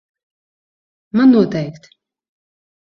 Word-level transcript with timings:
Man 1.15 1.29
noteikti. 1.31 1.87